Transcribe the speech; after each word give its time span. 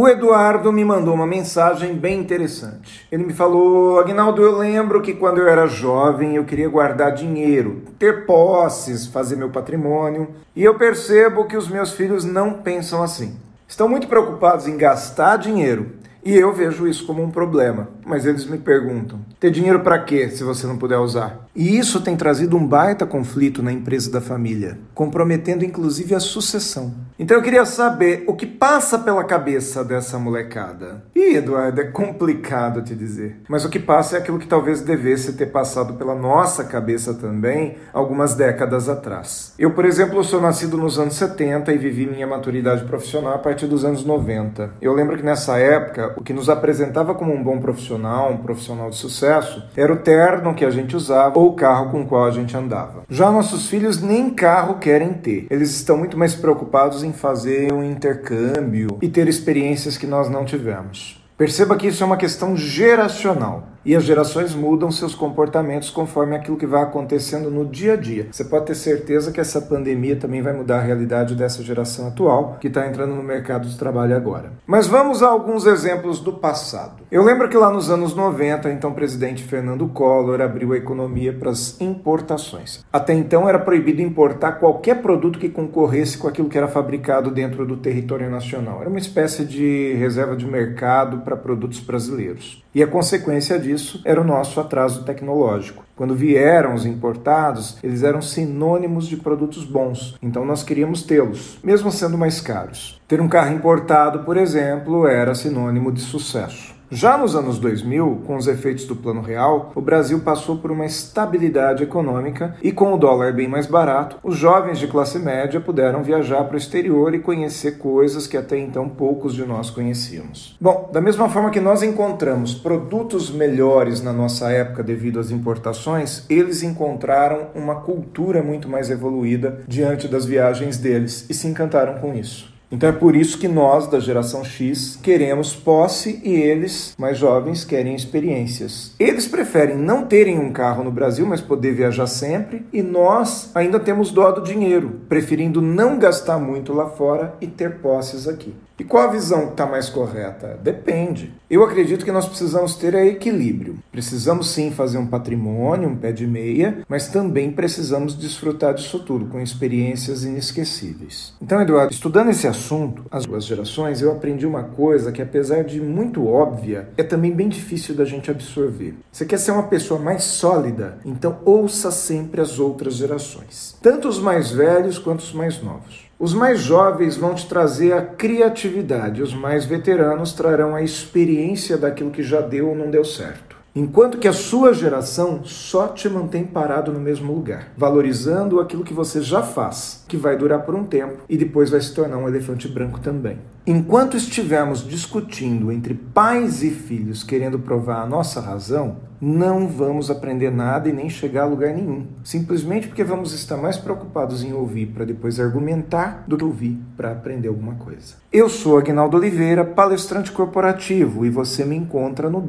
O 0.00 0.06
Eduardo 0.06 0.72
me 0.72 0.84
mandou 0.84 1.12
uma 1.12 1.26
mensagem 1.26 1.96
bem 1.96 2.20
interessante. 2.20 3.04
Ele 3.10 3.24
me 3.24 3.32
falou: 3.32 3.98
Agnaldo, 3.98 4.40
eu 4.40 4.56
lembro 4.56 5.02
que 5.02 5.12
quando 5.12 5.38
eu 5.38 5.48
era 5.48 5.66
jovem 5.66 6.36
eu 6.36 6.44
queria 6.44 6.68
guardar 6.68 7.10
dinheiro, 7.10 7.82
ter 7.98 8.24
posses, 8.24 9.08
fazer 9.08 9.34
meu 9.34 9.50
patrimônio, 9.50 10.28
e 10.54 10.62
eu 10.62 10.76
percebo 10.76 11.46
que 11.46 11.56
os 11.56 11.68
meus 11.68 11.94
filhos 11.94 12.24
não 12.24 12.52
pensam 12.52 13.02
assim. 13.02 13.36
Estão 13.66 13.88
muito 13.88 14.06
preocupados 14.06 14.68
em 14.68 14.76
gastar 14.76 15.36
dinheiro 15.36 15.90
e 16.24 16.36
eu 16.36 16.52
vejo 16.52 16.86
isso 16.86 17.06
como 17.06 17.22
um 17.22 17.30
problema. 17.30 17.88
Mas 18.06 18.24
eles 18.24 18.46
me 18.46 18.58
perguntam: 18.58 19.18
ter 19.40 19.50
dinheiro 19.50 19.80
para 19.80 19.98
quê 19.98 20.28
se 20.28 20.44
você 20.44 20.66
não 20.66 20.76
puder 20.76 20.98
usar? 20.98 21.47
E 21.58 21.76
isso 21.76 22.00
tem 22.00 22.16
trazido 22.16 22.56
um 22.56 22.64
baita 22.64 23.04
conflito 23.04 23.64
na 23.64 23.72
empresa 23.72 24.12
da 24.12 24.20
família, 24.20 24.78
comprometendo 24.94 25.64
inclusive 25.64 26.14
a 26.14 26.20
sucessão. 26.20 26.94
Então 27.18 27.36
eu 27.36 27.42
queria 27.42 27.64
saber 27.64 28.22
o 28.28 28.34
que 28.34 28.46
passa 28.46 28.96
pela 28.96 29.24
cabeça 29.24 29.84
dessa 29.84 30.20
molecada. 30.20 31.02
Ih, 31.16 31.34
Eduardo, 31.34 31.80
é 31.80 31.86
complicado 31.86 32.80
te 32.80 32.94
dizer. 32.94 33.40
Mas 33.48 33.64
o 33.64 33.68
que 33.68 33.80
passa 33.80 34.14
é 34.14 34.20
aquilo 34.20 34.38
que 34.38 34.46
talvez 34.46 34.82
devesse 34.82 35.32
ter 35.32 35.46
passado 35.46 35.94
pela 35.94 36.14
nossa 36.14 36.62
cabeça 36.62 37.12
também 37.12 37.74
algumas 37.92 38.36
décadas 38.36 38.88
atrás. 38.88 39.52
Eu, 39.58 39.72
por 39.72 39.84
exemplo, 39.84 40.22
sou 40.22 40.40
nascido 40.40 40.76
nos 40.76 40.96
anos 40.96 41.14
70 41.14 41.72
e 41.72 41.76
vivi 41.76 42.06
minha 42.06 42.24
maturidade 42.24 42.84
profissional 42.84 43.34
a 43.34 43.38
partir 43.38 43.66
dos 43.66 43.84
anos 43.84 44.04
90. 44.04 44.74
Eu 44.80 44.94
lembro 44.94 45.16
que 45.16 45.24
nessa 45.24 45.58
época 45.58 46.14
o 46.16 46.22
que 46.22 46.32
nos 46.32 46.48
apresentava 46.48 47.16
como 47.16 47.34
um 47.34 47.42
bom 47.42 47.58
profissional, 47.58 48.30
um 48.30 48.38
profissional 48.38 48.90
de 48.90 48.96
sucesso, 48.96 49.64
era 49.76 49.92
o 49.92 49.96
terno 49.96 50.54
que 50.54 50.64
a 50.64 50.70
gente 50.70 50.94
usava 50.94 51.47
ou 51.48 51.52
o 51.52 51.54
carro 51.54 51.90
com 51.90 52.02
o 52.02 52.06
qual 52.06 52.26
a 52.26 52.30
gente 52.30 52.56
andava. 52.56 53.04
Já 53.08 53.30
nossos 53.30 53.68
filhos 53.68 54.00
nem 54.00 54.30
carro 54.30 54.78
querem 54.78 55.14
ter. 55.14 55.46
Eles 55.50 55.70
estão 55.70 55.96
muito 55.96 56.18
mais 56.18 56.34
preocupados 56.34 57.02
em 57.02 57.12
fazer 57.12 57.72
um 57.72 57.82
intercâmbio 57.82 58.98
e 59.00 59.08
ter 59.08 59.26
experiências 59.28 59.96
que 59.96 60.06
nós 60.06 60.28
não 60.28 60.44
tivemos. 60.44 61.18
Perceba 61.36 61.76
que 61.76 61.86
isso 61.86 62.02
é 62.02 62.06
uma 62.06 62.16
questão 62.16 62.56
geracional. 62.56 63.68
E 63.84 63.94
as 63.94 64.04
gerações 64.04 64.54
mudam 64.54 64.90
seus 64.90 65.14
comportamentos 65.14 65.90
conforme 65.90 66.36
aquilo 66.36 66.56
que 66.56 66.66
vai 66.66 66.82
acontecendo 66.82 67.50
no 67.50 67.64
dia 67.64 67.94
a 67.94 67.96
dia. 67.96 68.28
Você 68.30 68.44
pode 68.44 68.66
ter 68.66 68.74
certeza 68.74 69.32
que 69.32 69.40
essa 69.40 69.60
pandemia 69.60 70.16
também 70.16 70.42
vai 70.42 70.52
mudar 70.52 70.78
a 70.78 70.82
realidade 70.82 71.34
dessa 71.34 71.62
geração 71.62 72.08
atual 72.08 72.58
que 72.60 72.68
está 72.68 72.86
entrando 72.86 73.14
no 73.14 73.22
mercado 73.22 73.68
de 73.68 73.78
trabalho 73.78 74.16
agora. 74.16 74.52
Mas 74.66 74.86
vamos 74.86 75.22
a 75.22 75.28
alguns 75.28 75.64
exemplos 75.66 76.20
do 76.20 76.32
passado. 76.32 77.02
Eu 77.10 77.22
lembro 77.22 77.48
que 77.48 77.56
lá 77.56 77.70
nos 77.70 77.90
anos 77.90 78.14
90, 78.14 78.70
então 78.70 78.92
presidente 78.92 79.42
Fernando 79.42 79.88
Collor 79.88 80.40
abriu 80.40 80.72
a 80.72 80.76
economia 80.76 81.32
para 81.32 81.50
as 81.50 81.80
importações. 81.80 82.84
Até 82.92 83.14
então 83.14 83.48
era 83.48 83.58
proibido 83.58 84.02
importar 84.02 84.52
qualquer 84.52 85.00
produto 85.00 85.38
que 85.38 85.48
concorresse 85.48 86.18
com 86.18 86.28
aquilo 86.28 86.48
que 86.48 86.58
era 86.58 86.68
fabricado 86.68 87.30
dentro 87.30 87.64
do 87.64 87.76
território 87.76 88.30
nacional. 88.30 88.80
Era 88.80 88.90
uma 88.90 88.98
espécie 88.98 89.44
de 89.44 89.94
reserva 89.94 90.36
de 90.36 90.46
mercado 90.46 91.18
para 91.18 91.36
produtos 91.36 91.80
brasileiros. 91.80 92.62
E 92.74 92.82
a 92.82 92.86
consequência 92.86 93.58
disso 93.58 93.67
isso 93.70 94.00
era 94.04 94.20
o 94.20 94.24
nosso 94.24 94.60
atraso 94.60 95.04
tecnológico. 95.04 95.84
Quando 95.96 96.14
vieram 96.14 96.74
os 96.74 96.86
importados, 96.86 97.76
eles 97.82 98.02
eram 98.02 98.22
sinônimos 98.22 99.06
de 99.06 99.16
produtos 99.16 99.64
bons, 99.64 100.16
então 100.22 100.44
nós 100.44 100.62
queríamos 100.62 101.02
tê-los, 101.02 101.58
mesmo 101.62 101.90
sendo 101.90 102.16
mais 102.16 102.40
caros. 102.40 103.00
Ter 103.08 103.20
um 103.20 103.28
carro 103.28 103.54
importado, 103.54 104.20
por 104.20 104.36
exemplo, 104.36 105.06
era 105.06 105.34
sinônimo 105.34 105.90
de 105.90 106.00
sucesso. 106.00 106.77
Já 106.90 107.18
nos 107.18 107.36
anos 107.36 107.58
2000, 107.58 108.22
com 108.26 108.34
os 108.34 108.46
efeitos 108.46 108.86
do 108.86 108.96
Plano 108.96 109.20
Real, 109.20 109.72
o 109.74 109.80
Brasil 109.80 110.20
passou 110.20 110.56
por 110.56 110.70
uma 110.70 110.86
estabilidade 110.86 111.82
econômica 111.82 112.56
e, 112.62 112.72
com 112.72 112.94
o 112.94 112.96
dólar 112.96 113.34
bem 113.34 113.46
mais 113.46 113.66
barato, 113.66 114.16
os 114.22 114.36
jovens 114.36 114.78
de 114.78 114.86
classe 114.88 115.18
média 115.18 115.60
puderam 115.60 116.02
viajar 116.02 116.44
para 116.44 116.54
o 116.54 116.58
exterior 116.58 117.14
e 117.14 117.18
conhecer 117.18 117.76
coisas 117.76 118.26
que 118.26 118.38
até 118.38 118.58
então 118.58 118.88
poucos 118.88 119.34
de 119.34 119.44
nós 119.44 119.68
conhecíamos. 119.68 120.56
Bom, 120.58 120.88
da 120.90 121.00
mesma 121.00 121.28
forma 121.28 121.50
que 121.50 121.60
nós 121.60 121.82
encontramos 121.82 122.54
produtos 122.54 123.30
melhores 123.30 124.02
na 124.02 124.12
nossa 124.12 124.50
época 124.50 124.82
devido 124.82 125.20
às 125.20 125.30
importações, 125.30 126.24
eles 126.30 126.62
encontraram 126.62 127.48
uma 127.54 127.82
cultura 127.82 128.42
muito 128.42 128.66
mais 128.66 128.88
evoluída 128.88 129.60
diante 129.68 130.08
das 130.08 130.24
viagens 130.24 130.78
deles 130.78 131.26
e 131.28 131.34
se 131.34 131.46
encantaram 131.46 131.98
com 132.00 132.14
isso. 132.14 132.57
Então 132.70 132.90
é 132.90 132.92
por 132.92 133.16
isso 133.16 133.38
que 133.38 133.48
nós, 133.48 133.86
da 133.86 133.98
geração 133.98 134.44
X, 134.44 134.98
queremos 135.02 135.54
posse 135.54 136.20
e 136.22 136.34
eles, 136.34 136.94
mais 136.98 137.16
jovens, 137.16 137.64
querem 137.64 137.94
experiências. 137.94 138.92
Eles 138.98 139.26
preferem 139.26 139.76
não 139.76 140.04
terem 140.04 140.38
um 140.38 140.52
carro 140.52 140.84
no 140.84 140.90
Brasil, 140.90 141.26
mas 141.26 141.40
poder 141.40 141.72
viajar 141.72 142.06
sempre, 142.06 142.66
e 142.70 142.82
nós 142.82 143.50
ainda 143.54 143.80
temos 143.80 144.10
dó 144.10 144.30
do 144.30 144.42
dinheiro, 144.42 145.00
preferindo 145.08 145.62
não 145.62 145.98
gastar 145.98 146.38
muito 146.38 146.74
lá 146.74 146.90
fora 146.90 147.34
e 147.40 147.46
ter 147.46 147.78
posses 147.78 148.28
aqui. 148.28 148.54
E 148.78 148.84
qual 148.84 149.08
a 149.08 149.12
visão 149.12 149.46
que 149.46 149.52
está 149.52 149.66
mais 149.66 149.88
correta? 149.88 150.58
Depende. 150.62 151.34
Eu 151.50 151.64
acredito 151.64 152.04
que 152.04 152.12
nós 152.12 152.28
precisamos 152.28 152.76
ter 152.76 152.94
equilíbrio. 152.94 153.78
Precisamos 153.90 154.50
sim 154.50 154.70
fazer 154.70 154.98
um 154.98 155.06
patrimônio, 155.06 155.88
um 155.88 155.96
pé 155.96 156.12
de 156.12 156.26
meia, 156.26 156.78
mas 156.88 157.08
também 157.08 157.50
precisamos 157.50 158.14
desfrutar 158.14 158.74
disso 158.74 159.00
tudo 159.00 159.26
com 159.26 159.40
experiências 159.40 160.22
inesquecíveis. 160.22 161.34
Então, 161.42 161.60
Eduardo, 161.60 161.92
estudando 161.92 162.30
esse 162.30 162.46
assunto, 162.46 163.04
as 163.10 163.26
duas 163.26 163.44
gerações, 163.44 164.00
eu 164.00 164.12
aprendi 164.12 164.46
uma 164.46 164.62
coisa 164.62 165.10
que, 165.10 165.20
apesar 165.20 165.64
de 165.64 165.80
muito 165.80 166.26
óbvia, 166.26 166.88
é 166.96 167.02
também 167.02 167.32
bem 167.32 167.48
difícil 167.48 167.94
da 167.94 168.04
gente 168.04 168.30
absorver. 168.30 168.94
Você 169.10 169.24
quer 169.24 169.38
ser 169.38 169.50
uma 169.50 169.64
pessoa 169.64 169.98
mais 169.98 170.22
sólida? 170.22 170.98
Então 171.04 171.40
ouça 171.44 171.90
sempre 171.90 172.40
as 172.40 172.58
outras 172.58 172.94
gerações, 172.94 173.76
tanto 173.82 174.08
os 174.08 174.20
mais 174.20 174.50
velhos 174.50 174.98
quanto 174.98 175.20
os 175.20 175.32
mais 175.32 175.62
novos. 175.62 176.07
Os 176.18 176.34
mais 176.34 176.58
jovens 176.58 177.16
vão 177.16 177.32
te 177.32 177.48
trazer 177.48 177.92
a 177.92 178.02
criatividade, 178.02 179.22
os 179.22 179.32
mais 179.32 179.64
veteranos 179.64 180.32
trarão 180.32 180.74
a 180.74 180.82
experiência 180.82 181.78
daquilo 181.78 182.10
que 182.10 182.24
já 182.24 182.40
deu 182.40 182.70
ou 182.70 182.74
não 182.74 182.90
deu 182.90 183.04
certo. 183.04 183.47
Enquanto 183.74 184.18
que 184.18 184.26
a 184.26 184.32
sua 184.32 184.72
geração 184.72 185.44
só 185.44 185.88
te 185.88 186.08
mantém 186.08 186.44
parado 186.44 186.92
no 186.92 186.98
mesmo 186.98 187.32
lugar, 187.32 187.72
valorizando 187.76 188.60
aquilo 188.60 188.82
que 188.82 188.94
você 188.94 189.20
já 189.20 189.42
faz, 189.42 190.04
que 190.08 190.16
vai 190.16 190.36
durar 190.36 190.62
por 190.62 190.74
um 190.74 190.84
tempo 190.84 191.18
e 191.28 191.36
depois 191.36 191.70
vai 191.70 191.80
se 191.80 191.94
tornar 191.94 192.16
um 192.16 192.26
elefante 192.26 192.66
branco 192.66 192.98
também. 192.98 193.38
Enquanto 193.66 194.16
estivermos 194.16 194.82
discutindo 194.82 195.70
entre 195.70 195.92
pais 195.92 196.62
e 196.62 196.70
filhos 196.70 197.22
querendo 197.22 197.58
provar 197.58 198.00
a 198.00 198.06
nossa 198.06 198.40
razão, 198.40 198.96
não 199.20 199.66
vamos 199.66 200.10
aprender 200.10 200.50
nada 200.50 200.88
e 200.88 200.92
nem 200.92 201.10
chegar 201.10 201.42
a 201.42 201.46
lugar 201.46 201.74
nenhum. 201.74 202.06
Simplesmente 202.22 202.86
porque 202.86 203.02
vamos 203.02 203.32
estar 203.32 203.56
mais 203.56 203.76
preocupados 203.76 204.44
em 204.44 204.52
ouvir 204.52 204.86
para 204.86 205.04
depois 205.04 205.40
argumentar 205.40 206.24
do 206.26 206.36
que 206.36 206.44
ouvir 206.44 206.78
para 206.96 207.12
aprender 207.12 207.48
alguma 207.48 207.74
coisa. 207.74 208.14
Eu 208.32 208.48
sou 208.48 208.78
Agnaldo 208.78 209.16
Oliveira, 209.16 209.64
palestrante 209.64 210.30
corporativo, 210.30 211.26
e 211.26 211.30
você 211.30 211.64
me 211.64 211.76
encontra 211.76 212.30
no 212.30 212.40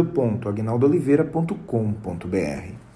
www.agnaldoliveira.com.br. 0.00 2.89